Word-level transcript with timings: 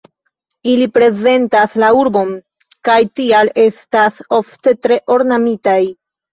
Ili 0.69 0.87
reprezentas 0.87 1.75
la 1.83 1.91
urbon 1.99 2.33
kaj 2.91 2.97
tial 3.21 3.55
estas 3.67 4.21
ofte 4.41 4.77
tre 4.85 5.01
ornamitaj. 5.21 5.81